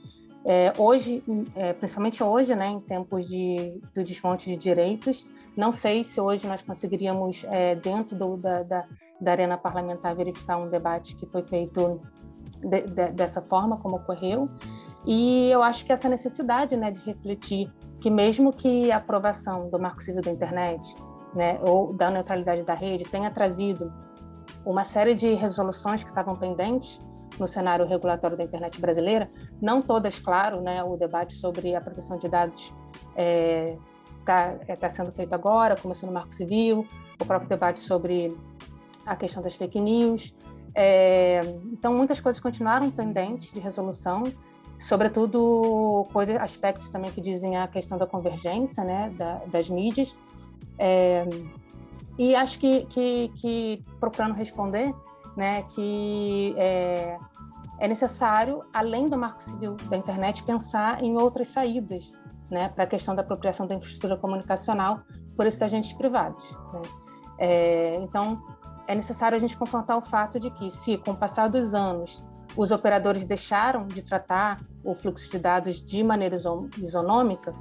é, 0.48 0.72
hoje, 0.78 1.24
é, 1.56 1.72
principalmente 1.72 2.22
hoje, 2.22 2.54
né, 2.54 2.68
em 2.68 2.80
tempos 2.80 3.26
de, 3.26 3.80
do 3.92 4.04
desmonte 4.04 4.48
de 4.48 4.56
direitos, 4.56 5.26
não 5.56 5.72
sei 5.72 6.04
se 6.04 6.20
hoje 6.20 6.46
nós 6.46 6.62
conseguiríamos, 6.62 7.44
é, 7.50 7.74
dentro 7.74 8.16
do, 8.16 8.36
da, 8.36 8.62
da, 8.62 8.86
da, 9.20 9.30
arena 9.32 9.58
parlamentar, 9.58 10.14
verificar 10.14 10.56
um 10.58 10.68
debate 10.68 11.16
que 11.16 11.26
foi 11.26 11.42
feito 11.42 12.00
de, 12.60 12.82
de, 12.82 13.08
dessa 13.08 13.42
forma, 13.42 13.76
como 13.78 13.96
ocorreu, 13.96 14.48
e 15.06 15.48
eu 15.50 15.62
acho 15.62 15.84
que 15.84 15.92
essa 15.92 16.08
necessidade 16.08 16.76
né, 16.76 16.90
de 16.90 17.00
refletir 17.04 17.72
que 18.00 18.10
mesmo 18.10 18.52
que 18.52 18.90
a 18.90 18.96
aprovação 18.96 19.70
do 19.70 19.78
Marco 19.78 20.02
Civil 20.02 20.20
da 20.20 20.30
Internet 20.30 20.94
né, 21.34 21.58
ou 21.62 21.92
da 21.92 22.10
neutralidade 22.10 22.62
da 22.62 22.74
rede 22.74 23.04
tenha 23.04 23.30
trazido 23.30 23.92
uma 24.64 24.84
série 24.84 25.14
de 25.14 25.32
resoluções 25.34 26.02
que 26.02 26.08
estavam 26.08 26.34
pendentes 26.34 26.98
no 27.38 27.46
cenário 27.46 27.86
regulatório 27.86 28.36
da 28.36 28.44
internet 28.44 28.80
brasileira, 28.80 29.30
não 29.60 29.80
todas, 29.80 30.18
claro, 30.18 30.60
né, 30.60 30.82
o 30.82 30.96
debate 30.96 31.34
sobre 31.34 31.74
a 31.74 31.80
proteção 31.80 32.16
de 32.16 32.28
dados 32.28 32.74
está 33.10 33.16
é, 33.16 34.58
é, 34.68 34.76
tá 34.76 34.88
sendo 34.88 35.12
feito 35.12 35.34
agora, 35.34 35.76
começou 35.76 36.08
no 36.08 36.14
Marco 36.14 36.34
Civil, 36.34 36.86
o 37.20 37.24
próprio 37.24 37.48
debate 37.48 37.80
sobre 37.80 38.36
a 39.04 39.14
questão 39.14 39.42
das 39.42 39.54
fake 39.54 39.78
news. 39.80 40.34
É, 40.74 41.40
então, 41.72 41.94
muitas 41.94 42.20
coisas 42.20 42.40
continuaram 42.40 42.90
pendentes 42.90 43.52
de 43.52 43.60
resolução 43.60 44.24
sobretudo 44.78 46.06
coisas, 46.12 46.36
aspectos 46.36 46.90
também 46.90 47.10
que 47.10 47.20
dizem 47.20 47.56
a 47.56 47.66
questão 47.66 47.96
da 47.96 48.06
convergência, 48.06 48.84
né, 48.84 49.10
da, 49.16 49.36
das 49.46 49.68
mídias. 49.68 50.14
É, 50.78 51.24
e 52.18 52.34
acho 52.34 52.58
que, 52.58 52.86
que, 52.86 53.30
que, 53.36 53.84
procurando 54.00 54.34
responder, 54.34 54.94
né, 55.36 55.62
que 55.62 56.54
é, 56.56 57.18
é, 57.78 57.88
necessário, 57.88 58.64
além 58.72 59.08
do 59.08 59.18
marco 59.18 59.42
civil 59.42 59.74
da 59.74 59.96
internet, 59.96 60.42
pensar 60.42 61.02
em 61.02 61.16
outras 61.16 61.48
saídas, 61.48 62.10
né, 62.50 62.68
para 62.68 62.84
a 62.84 62.86
questão 62.86 63.14
da 63.14 63.22
apropriação 63.22 63.66
da 63.66 63.74
infraestrutura 63.74 64.16
comunicacional 64.16 65.00
por 65.34 65.46
esses 65.46 65.60
agentes 65.60 65.92
privados. 65.92 66.50
Né. 66.72 66.82
É, 67.38 67.96
então, 67.96 68.42
é 68.86 68.94
necessário 68.94 69.36
a 69.36 69.38
gente 69.40 69.56
confrontar 69.56 69.98
o 69.98 70.02
fato 70.02 70.38
de 70.38 70.50
que, 70.50 70.70
se 70.70 70.96
com 70.98 71.10
o 71.10 71.16
passar 71.16 71.48
dos 71.48 71.74
anos 71.74 72.24
os 72.56 72.70
operadores 72.70 73.26
deixaram 73.26 73.86
de 73.86 74.02
tratar 74.02 74.64
o 74.82 74.94
fluxo 74.94 75.30
de 75.30 75.38
dados 75.38 75.82
de 75.82 76.02
maneira 76.02 76.36
isonômica, 76.78 77.54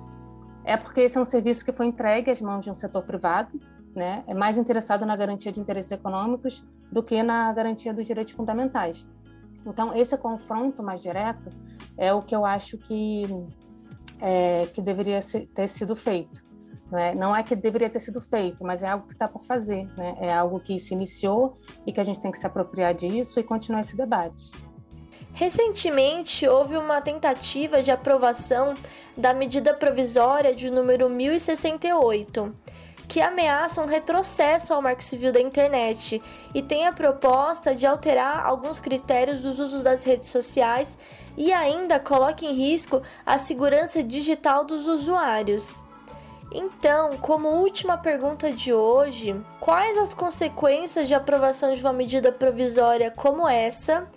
é 0.64 0.78
porque 0.78 1.02
esse 1.02 1.18
é 1.18 1.22
um 1.22 1.25
serviço 1.25 1.64
que 1.64 1.72
foi 1.72 1.86
entregue 1.86 2.32
às 2.32 2.42
mãos 2.42 2.64
de 2.64 2.72
um 2.72 2.75
setor 2.75 3.04
privado, 3.04 3.60
né? 3.96 4.24
é 4.28 4.34
mais 4.34 4.58
interessado 4.58 5.06
na 5.06 5.16
garantia 5.16 5.52
de 5.52 5.60
interesses 5.60 5.92
econômicos 5.92 6.64
do 6.92 7.04
que 7.04 7.22
na 7.22 7.52
garantia 7.54 7.94
dos 7.94 8.06
direitos 8.06 8.34
fundamentais. 8.34 9.06
Então, 9.66 9.94
esse 9.96 10.16
confronto 10.18 10.84
mais 10.84 11.02
direto 11.02 11.50
é 11.98 12.14
o 12.14 12.22
que 12.22 12.36
eu 12.36 12.46
acho 12.46 12.78
que, 12.78 13.24
é, 14.22 14.68
que 14.68 14.82
deveria 14.82 15.20
ter 15.54 15.68
sido 15.68 15.96
feito. 15.96 16.46
Não 16.92 17.00
é? 17.00 17.16
não 17.16 17.36
é 17.36 17.42
que 17.42 17.56
deveria 17.56 17.90
ter 17.90 18.00
sido 18.00 18.22
feito, 18.22 18.64
mas 18.64 18.84
é 18.84 18.88
algo 18.88 19.08
que 19.08 19.14
está 19.14 19.28
por 19.28 19.44
fazer. 19.44 19.86
Né? 19.98 20.16
É 20.20 20.34
algo 20.34 20.60
que 20.60 20.78
se 20.78 20.94
iniciou 20.94 21.58
e 21.86 21.92
que 21.92 22.00
a 22.00 22.04
gente 22.04 22.22
tem 22.22 22.32
que 22.32 22.38
se 22.38 22.46
apropriar 22.46 22.94
disso 22.94 23.40
e 23.40 23.44
continuar 23.44 23.82
esse 23.82 23.98
debate. 23.98 24.52
Recentemente, 25.36 26.48
houve 26.48 26.77
uma 26.77 27.01
tentativa 27.01 27.84
de 27.84 27.92
aprovação 27.92 28.74
da 29.18 29.34
medida 29.34 29.74
provisória 29.74 30.56
de 30.56 30.72
número 30.72 31.10
1068, 31.10 32.56
que 33.06 33.20
ameaça 33.20 33.82
um 33.82 33.86
retrocesso 33.86 34.74
ao 34.74 34.82
Marco 34.82 35.04
Civil 35.04 35.34
da 35.34 35.42
Internet 35.42 36.22
e 36.54 36.62
tem 36.62 36.88
a 36.88 36.94
proposta 36.94 37.75
de 37.75 37.86
alterar 37.86 38.46
alguns 38.46 38.80
critérios 38.80 39.42
dos 39.42 39.60
usos 39.60 39.84
das 39.84 40.06
redes 40.06 40.30
sociais 40.30 40.98
e 41.36 41.51
ainda 41.51 42.00
coloca 42.00 42.46
em 42.46 42.54
risco 42.54 43.01
a 43.25 43.38
segurança 43.38 44.01
digital 44.01 44.63
dos 44.63 44.88
usuários. 44.88 45.84
Então, 46.50 47.18
como 47.18 47.50
última 47.50 47.98
pergunta 47.98 48.54
de 48.54 48.74
hoje, 48.74 49.36
quais 49.60 49.98
as 49.98 50.13
consequências 50.13 51.10
de 51.10 51.13
aprovação 51.13 51.74
de 51.74 51.82
uma 51.82 51.92
medida 51.92 52.32
provisória 52.32 53.12
como 53.12 53.46
essa? 53.46 54.10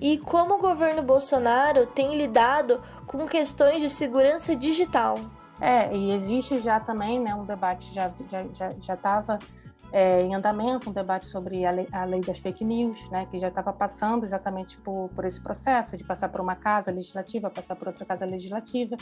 E 0.00 0.16
como 0.16 0.54
o 0.54 0.58
governo 0.58 1.02
Bolsonaro 1.02 1.86
tem 1.86 2.16
lidado 2.16 2.82
com 3.06 3.26
questões 3.26 3.82
de 3.82 3.90
segurança 3.90 4.56
digital. 4.56 5.18
É, 5.60 5.94
e 5.94 6.12
existe 6.12 6.58
já 6.58 6.80
também 6.80 7.20
né, 7.20 7.34
um 7.34 7.44
debate, 7.44 7.92
já 7.92 8.08
estava 8.08 8.48
já, 8.54 8.72
já, 8.80 8.96
já 8.96 8.96
é, 9.92 10.22
em 10.22 10.34
andamento 10.34 10.88
um 10.88 10.92
debate 10.92 11.26
sobre 11.26 11.66
a 11.66 11.70
lei, 11.70 11.88
a 11.92 12.04
lei, 12.04 12.20
das 12.20 12.38
fake 12.38 12.64
news, 12.64 13.10
né, 13.10 13.26
que 13.30 13.38
já 13.38 13.48
estava 13.48 13.72
passando 13.72 14.24
exatamente 14.24 14.78
por, 14.78 15.10
por, 15.14 15.24
esse 15.26 15.40
processo 15.40 15.96
de 15.96 16.04
passar 16.04 16.30
por 16.30 16.40
uma 16.40 16.56
casa 16.56 16.90
legislativa, 16.90 17.50
passar 17.50 17.76
por 17.76 17.88
outra 17.88 18.06
casa 18.06 18.24
legislativa. 18.24 18.96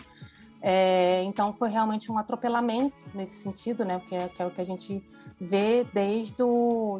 É, 0.61 1.23
então 1.23 1.53
foi 1.53 1.69
realmente 1.69 2.11
um 2.11 2.19
atropelamento 2.19 2.97
nesse 3.15 3.37
sentido, 3.41 3.85
né, 3.85 4.01
que 4.09 4.17
é, 4.17 4.29
que 4.29 4.43
é 4.43 4.47
o 4.47 4.51
que 4.51 4.61
a 4.61 4.67
gente 4.67 5.01
vê 5.39 5.87
desde 5.95 6.43
o, 6.43 6.99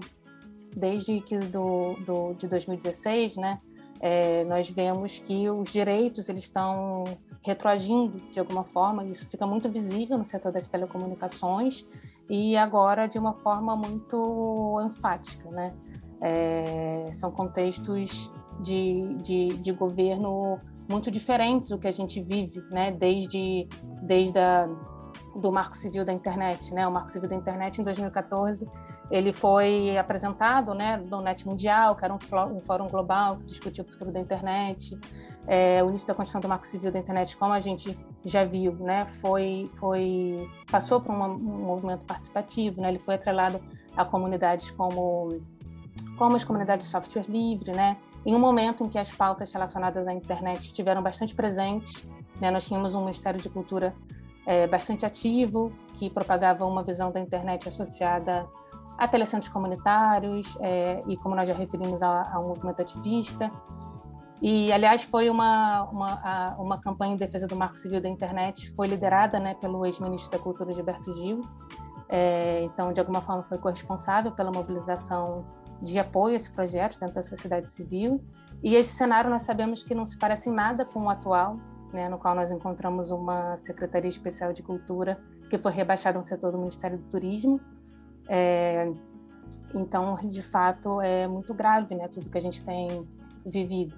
desde 0.77 1.21
que 1.21 1.37
do, 1.39 1.95
do, 2.05 2.35
de 2.35 2.47
2016, 2.47 3.37
né, 3.37 3.59
é, 4.01 4.45
nós 4.45 4.71
vemos 4.71 5.19
que 5.19 5.49
os 5.51 5.73
direitos 5.73 6.29
eles 6.29 6.45
estão 6.45 7.05
retroagindo 7.43 8.19
de 8.31 8.39
alguma 8.39 8.65
forma, 8.65 9.05
isso 9.05 9.29
fica 9.29 9.47
muito 9.47 9.69
visível 9.69 10.19
no 10.19 10.25
setor 10.25 10.53
das 10.53 10.69
telecomunicações 10.69 11.87
e 12.29 12.57
agora 12.57 13.07
de 13.07 13.19
uma 13.19 13.33
forma 13.35 13.75
muito 13.77 14.81
enfática, 14.85 15.51
né? 15.51 15.75
É, 16.21 17.07
são 17.13 17.31
contextos 17.31 18.31
de, 18.61 19.15
de, 19.23 19.49
de, 19.59 19.73
governo 19.73 20.61
muito 20.91 21.13
diferentes 21.13 21.71
do 21.71 21.79
que 21.79 21.87
a 21.87 21.93
gente 21.93 22.21
vive, 22.21 22.61
né? 22.73 22.91
Desde, 22.91 23.69
desde 24.03 24.39
a, 24.39 24.69
do 25.37 25.53
Marco 25.53 25.77
Civil 25.77 26.05
da 26.05 26.13
Internet, 26.13 26.75
né? 26.75 26.87
O 26.87 26.93
Marco 26.93 27.11
Civil 27.11 27.29
da 27.29 27.37
Internet 27.37 27.81
em 27.81 27.85
2014 27.85 28.69
ele 29.11 29.33
foi 29.33 29.97
apresentado 29.97 30.75
né, 30.75 30.97
no 30.97 31.21
Net 31.21 31.47
Mundial, 31.47 31.97
que 31.97 32.05
era 32.05 32.13
um, 32.13 32.19
um 32.55 32.61
fórum 32.61 32.89
global 32.89 33.37
que 33.37 33.47
discutia 33.47 33.83
o 33.83 33.87
futuro 33.91 34.13
da 34.13 34.21
internet. 34.21 34.99
É, 35.47 35.83
o 35.83 35.89
início 35.89 36.07
da 36.07 36.15
Constituição 36.15 36.43
do 36.43 36.49
Marco 36.49 36.67
Civil 36.67 36.93
da 36.93 36.99
Internet, 36.99 37.35
como 37.37 37.55
a 37.55 37.61
gente 37.61 37.99
já 38.23 38.45
viu, 38.45 38.75
né, 38.75 39.07
foi, 39.07 39.71
foi, 39.75 40.47
passou 40.71 41.01
por 41.01 41.11
um 41.11 41.39
movimento 41.39 42.05
participativo, 42.05 42.83
né, 42.83 42.91
ele 42.91 42.99
foi 42.99 43.15
atrelado 43.15 43.59
a 43.97 44.05
comunidades 44.05 44.71
como, 44.73 45.41
como 46.19 46.37
as 46.37 46.45
comunidades 46.45 46.87
de 46.87 46.93
software 46.93 47.25
livre, 47.31 47.73
né, 47.73 47.97
em 48.27 48.35
um 48.35 48.39
momento 48.39 48.85
em 48.85 48.91
que 48.91 48.99
as 48.99 49.11
pautas 49.11 49.51
relacionadas 49.51 50.07
à 50.07 50.13
internet 50.13 50.65
estiveram 50.65 51.03
bastante 51.03 51.35
presentes, 51.35 52.05
né, 52.39 52.51
nós 52.51 52.67
tínhamos 52.67 52.95
um 52.95 53.01
Ministério 53.01 53.41
de 53.41 53.49
Cultura 53.49 53.95
é, 54.47 54.67
bastante 54.67 55.07
ativo, 55.07 55.73
que 55.95 56.11
propagava 56.11 56.67
uma 56.67 56.83
visão 56.83 57.11
da 57.11 57.21
internet 57.21 57.69
associada 57.69 58.47
a 58.99 59.07
telecentros 59.07 59.49
comunitários 59.49 60.59
é, 60.61 61.03
e, 61.07 61.17
como 61.17 61.37
nós 61.37 61.49
já 61.49 61.55
referimos, 61.55 62.03
a, 62.03 62.23
a, 62.33 62.41
um 62.41 62.49
movimento 62.49 62.83
ativista. 62.83 63.51
E, 64.43 64.73
aliás, 64.73 65.03
foi 65.05 65.31
uma, 65.31 65.85
uma, 65.85 66.57
uma 66.59 66.81
campanha 66.81 67.15
em 67.15 67.17
defesa 67.17 67.47
do 67.47 67.55
marco 67.55 67.79
civil 67.79 68.01
da 68.01 68.09
internet, 68.09 68.73
foi 68.73 68.89
liderada 68.89 69.39
né, 69.39 69.55
pelo 69.55 69.87
ex-ministro 69.87 70.31
da 70.31 70.39
Cultura, 70.39 70.73
Gilberto 70.73 71.15
Gil. 71.15 71.41
É, 72.09 72.63
então, 72.65 72.93
de 72.93 72.99
alguma 72.99 73.21
forma, 73.21 73.45
foi 73.45 73.59
corresponsável 73.59 74.33
pela 74.33 74.51
mobilização 74.51 75.45
de 75.81 75.97
apoio 75.99 76.35
a 76.35 76.37
esse 76.37 76.51
projeto 76.51 76.99
dentro 76.99 77.15
da 77.15 77.23
sociedade 77.23 77.69
civil. 77.69 78.21
E 78.63 78.75
esse 78.75 78.97
cenário 78.97 79.31
nós 79.31 79.43
sabemos 79.43 79.85
que 79.85 79.95
não 79.95 80.05
se 80.05 80.19
parece 80.19 80.49
em 80.49 80.53
nada 80.53 80.85
com 80.85 81.05
o 81.05 81.11
atual, 81.11 81.57
né, 81.93 82.09
no 82.09 82.19
qual 82.19 82.35
nós 82.35 82.51
encontramos 82.51 83.13
uma 83.13 83.57
Secretaria 83.57 84.09
Especial 84.09 84.53
de 84.53 84.63
Cultura 84.63 85.21
que 85.49 85.59
foi 85.59 85.73
rebaixada 85.73 86.19
a 86.19 86.21
um 86.21 86.25
setor 86.25 86.53
do 86.53 86.59
Ministério 86.59 86.99
do 86.99 87.05
Turismo. 87.05 87.61
É, 88.29 88.93
então, 89.75 90.17
de 90.25 90.43
fato, 90.43 91.01
é 91.01 91.27
muito 91.27 91.55
grave 91.55 91.95
né, 91.95 92.09
tudo 92.09 92.29
que 92.29 92.39
a 92.39 92.43
gente 92.43 92.63
tem 92.63 93.07
vivido. 93.45 93.95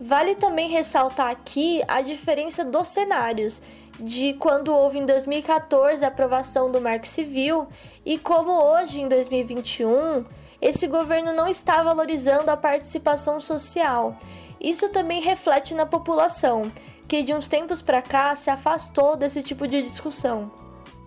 Vale 0.00 0.34
também 0.34 0.68
ressaltar 0.68 1.30
aqui 1.30 1.82
a 1.88 2.02
diferença 2.02 2.64
dos 2.64 2.88
cenários, 2.88 3.62
de 3.98 4.34
quando 4.34 4.68
houve 4.74 4.98
em 4.98 5.06
2014 5.06 6.04
a 6.04 6.08
aprovação 6.08 6.70
do 6.70 6.80
Marco 6.80 7.06
Civil 7.06 7.66
e 8.04 8.18
como 8.18 8.52
hoje, 8.52 9.00
em 9.00 9.08
2021, 9.08 10.24
esse 10.60 10.86
governo 10.86 11.32
não 11.32 11.48
está 11.48 11.82
valorizando 11.82 12.50
a 12.50 12.56
participação 12.56 13.40
social. 13.40 14.16
Isso 14.60 14.90
também 14.90 15.22
reflete 15.22 15.74
na 15.74 15.86
população, 15.86 16.70
que 17.08 17.22
de 17.22 17.32
uns 17.32 17.48
tempos 17.48 17.80
para 17.80 18.02
cá 18.02 18.34
se 18.36 18.50
afastou 18.50 19.16
desse 19.16 19.42
tipo 19.42 19.66
de 19.66 19.82
discussão. 19.82 20.50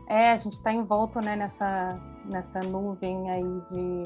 É, 0.08 0.32
a 0.32 0.38
gente 0.38 0.54
está 0.54 0.74
envolto 0.74 1.20
né, 1.20 1.36
nessa, 1.36 2.00
nessa 2.29 2.59
nuvem 2.62 3.29
aí 3.29 3.62
de 3.69 4.03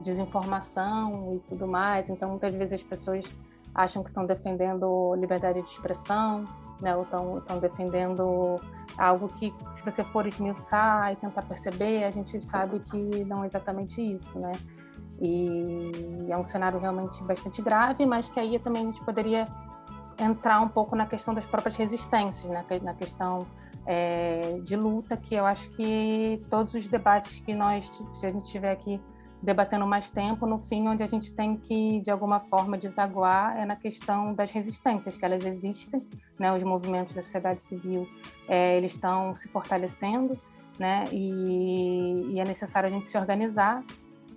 desinformação 0.00 1.34
e 1.34 1.40
tudo 1.40 1.66
mais. 1.66 2.08
Então, 2.08 2.30
muitas 2.30 2.54
vezes 2.54 2.74
as 2.74 2.82
pessoas 2.82 3.24
acham 3.74 4.02
que 4.02 4.10
estão 4.10 4.24
defendendo 4.24 5.14
liberdade 5.16 5.60
de 5.62 5.68
expressão, 5.68 6.44
né, 6.80 6.94
ou 6.96 7.02
estão 7.02 7.58
defendendo 7.58 8.56
algo 8.96 9.28
que, 9.28 9.54
se 9.70 9.84
você 9.84 10.02
for 10.02 10.26
esmiuçar 10.26 11.12
e 11.12 11.16
tentar 11.16 11.42
perceber, 11.42 12.04
a 12.04 12.10
gente 12.10 12.42
sabe 12.44 12.80
que 12.80 13.24
não 13.24 13.42
é 13.42 13.46
exatamente 13.46 14.00
isso, 14.00 14.38
né? 14.38 14.52
E 15.20 16.26
é 16.28 16.36
um 16.36 16.42
cenário 16.42 16.78
realmente 16.78 17.22
bastante 17.24 17.62
grave, 17.62 18.04
mas 18.04 18.28
que 18.28 18.38
aí 18.38 18.58
também 18.58 18.82
a 18.82 18.86
gente 18.86 19.02
poderia 19.02 19.48
entrar 20.18 20.60
um 20.60 20.68
pouco 20.68 20.94
na 20.96 21.06
questão 21.06 21.34
das 21.34 21.46
próprias 21.46 21.76
resistências, 21.76 22.50
né? 22.50 22.64
na 22.82 22.94
questão 22.94 23.46
é, 23.86 24.58
de 24.62 24.76
luta, 24.76 25.16
que 25.16 25.34
eu 25.34 25.46
acho 25.46 25.70
que 25.70 26.44
todos 26.50 26.74
os 26.74 26.88
debates 26.88 27.40
que 27.40 27.54
nós, 27.54 27.88
se 28.12 28.26
a 28.26 28.30
gente 28.30 28.46
tiver 28.48 28.72
aqui 28.72 29.00
debatendo 29.42 29.86
mais 29.86 30.10
tempo, 30.10 30.44
no 30.46 30.58
fim, 30.58 30.88
onde 30.88 31.02
a 31.02 31.06
gente 31.06 31.32
tem 31.32 31.56
que, 31.56 32.00
de 32.00 32.10
alguma 32.10 32.40
forma, 32.40 32.76
desaguar 32.76 33.56
é 33.56 33.64
na 33.64 33.76
questão 33.76 34.34
das 34.34 34.50
resistências, 34.50 35.16
que 35.16 35.24
elas 35.24 35.44
existem, 35.44 36.04
né? 36.38 36.52
Os 36.52 36.62
movimentos 36.64 37.14
da 37.14 37.22
sociedade 37.22 37.62
civil, 37.62 38.08
é, 38.48 38.76
eles 38.76 38.92
estão 38.92 39.34
se 39.34 39.48
fortalecendo, 39.48 40.36
né? 40.78 41.04
E, 41.12 42.32
e, 42.32 42.40
é 42.40 42.44
necessário 42.44 42.88
a 42.88 42.92
gente 42.92 43.06
se 43.06 43.16
organizar, 43.16 43.84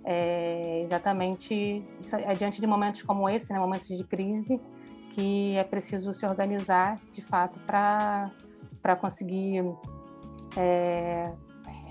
é, 0.04 0.80
exatamente 0.80 1.84
é 2.12 2.32
diante 2.34 2.60
de 2.60 2.66
momentos 2.66 3.02
como 3.02 3.28
esse, 3.28 3.52
né? 3.52 3.58
Momentos 3.58 3.88
de 3.88 4.04
crise, 4.04 4.60
que 5.10 5.56
é 5.56 5.64
preciso 5.64 6.12
se 6.12 6.24
organizar, 6.24 6.96
de 7.10 7.20
fato, 7.20 7.58
para 7.60 8.30
para 8.82 8.96
conseguir 8.96 9.64
é, 10.56 11.32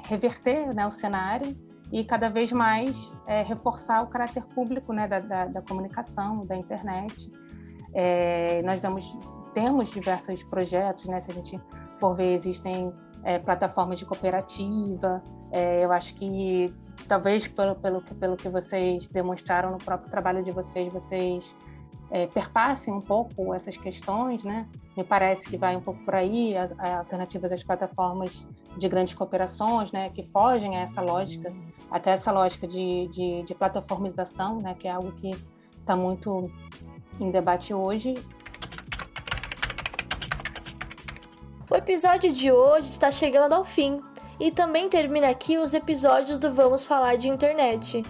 reverter 0.05 0.73
né, 0.73 0.85
o 0.85 0.91
cenário 0.91 1.55
e 1.91 2.03
cada 2.03 2.29
vez 2.29 2.51
mais 2.51 3.11
é, 3.25 3.41
reforçar 3.41 4.03
o 4.03 4.07
caráter 4.07 4.45
público 4.47 4.93
né, 4.93 5.07
da, 5.07 5.19
da, 5.19 5.45
da 5.45 5.61
comunicação, 5.61 6.45
da 6.45 6.55
internet. 6.55 7.31
É, 7.93 8.61
nós 8.63 8.81
temos 9.53 9.89
diversos 9.89 10.43
projetos, 10.43 11.05
né, 11.05 11.19
se 11.19 11.31
a 11.31 11.33
gente 11.33 11.59
for 11.97 12.13
ver, 12.13 12.33
existem 12.33 12.93
é, 13.23 13.39
plataformas 13.39 13.99
de 13.99 14.05
cooperativa. 14.05 15.21
É, 15.51 15.83
eu 15.83 15.91
acho 15.91 16.13
que 16.15 16.73
talvez 17.07 17.47
pelo, 17.47 17.75
pelo, 17.75 18.01
pelo 18.01 18.37
que 18.37 18.49
vocês 18.49 19.07
demonstraram 19.07 19.71
no 19.71 19.77
próprio 19.77 20.09
trabalho 20.09 20.43
de 20.43 20.51
vocês, 20.51 20.91
vocês 20.93 21.55
é, 22.11 22.27
perpassem 22.27 22.93
um 22.93 23.01
pouco 23.01 23.53
essas 23.53 23.77
questões, 23.77 24.43
né? 24.43 24.67
Me 24.99 25.05
parece 25.05 25.49
que 25.49 25.55
vai 25.55 25.77
um 25.77 25.79
pouco 25.79 26.03
por 26.03 26.13
aí, 26.13 26.57
as, 26.57 26.73
as 26.77 26.97
alternativas 26.97 27.53
às 27.53 27.63
plataformas 27.63 28.45
de 28.75 28.89
grandes 28.89 29.13
cooperações, 29.13 29.93
né? 29.93 30.09
Que 30.09 30.23
fogem 30.23 30.75
a 30.75 30.81
essa 30.81 30.99
lógica, 30.99 31.55
até 31.89 32.11
essa 32.11 32.33
lógica 32.33 32.67
de, 32.67 33.07
de, 33.07 33.43
de 33.43 33.55
plataformização, 33.55 34.59
né? 34.59 34.75
Que 34.77 34.89
é 34.89 34.91
algo 34.91 35.13
que 35.13 35.31
está 35.79 35.95
muito 35.95 36.51
em 37.17 37.31
debate 37.31 37.73
hoje. 37.73 38.13
O 41.71 41.75
episódio 41.75 42.33
de 42.33 42.51
hoje 42.51 42.89
está 42.89 43.09
chegando 43.09 43.53
ao 43.53 43.63
fim 43.63 44.01
e 44.37 44.51
também 44.51 44.89
termina 44.89 45.29
aqui 45.29 45.57
os 45.57 45.73
episódios 45.73 46.37
do 46.37 46.53
Vamos 46.53 46.85
Falar 46.85 47.15
de 47.15 47.29
Internet. 47.29 48.03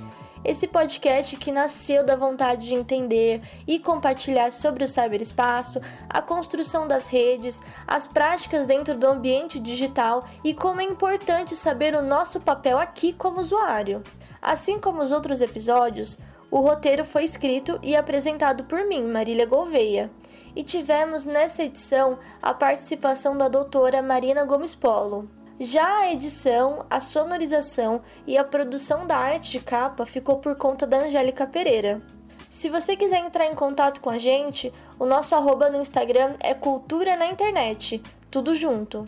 Esse 0.43 0.67
podcast 0.67 1.36
que 1.36 1.52
nasceu 1.52 2.04
da 2.04 2.15
vontade 2.15 2.67
de 2.67 2.73
entender 2.73 3.41
e 3.67 3.78
compartilhar 3.78 4.52
sobre 4.52 4.86
o 4.86 4.88
cyberespaço, 4.88 5.82
a 6.10 6.21
construção 6.21 6.88
das 6.88 7.08
redes, 7.08 7.62
as 7.86 8.08
práticas 8.08 8.65
dentro 8.65 8.97
do 8.97 9.06
ambiente 9.06 9.60
digital 9.60 10.25
e 10.43 10.54
como 10.54 10.80
é 10.80 10.86
importante 10.86 11.56
saber 11.56 11.93
o 11.93 12.02
nosso 12.02 12.39
papel 12.39 12.80
aqui 12.80 13.12
como 13.12 13.41
usuário. 13.41 14.02
Assim 14.41 14.80
como 14.80 15.02
os 15.02 15.12
outros 15.12 15.41
episódios, 15.41 16.17
o 16.49 16.62
roteiro 16.62 17.04
foi 17.04 17.25
escrito 17.25 17.78
e 17.84 17.95
apresentado 17.95 18.63
por 18.63 18.88
mim, 18.88 19.04
Marília 19.04 19.45
Gouveia. 19.45 20.10
E 20.56 20.63
tivemos 20.63 21.25
nessa 21.25 21.63
edição 21.63 22.17
a 22.41 22.54
participação 22.54 23.38
da 23.38 23.49
doutora 23.49 24.02
Marina 24.02 24.45
Gomes 24.45 24.73
Polo. 24.73 25.30
Já 25.59 25.99
a 25.99 26.11
edição, 26.13 26.85
a 26.89 27.01
sonorização 27.01 28.01
e 28.25 28.37
a 28.37 28.45
produção 28.45 29.05
da 29.05 29.17
arte 29.17 29.51
de 29.51 29.59
capa 29.59 30.05
ficou 30.05 30.37
por 30.37 30.55
conta 30.55 30.87
da 30.87 30.99
Angélica 30.99 31.45
Pereira. 31.45 32.01
Se 32.47 32.69
você 32.69 32.95
quiser 32.95 33.19
entrar 33.19 33.45
em 33.45 33.53
contato 33.53 33.99
com 33.99 34.09
a 34.09 34.17
gente, 34.17 34.71
o 34.97 35.05
nosso 35.05 35.35
arroba 35.35 35.69
no 35.69 35.81
Instagram 35.81 36.35
é 36.39 36.53
Cultura 36.53 37.17
na 37.17 37.25
Internet, 37.25 38.01
tudo 38.31 38.55
junto. 38.55 39.05